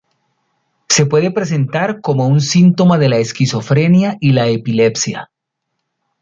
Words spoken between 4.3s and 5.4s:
la epilepsia.